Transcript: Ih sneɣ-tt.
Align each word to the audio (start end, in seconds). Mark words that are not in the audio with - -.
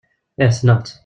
Ih 0.43 0.51
sneɣ-tt. 0.57 0.93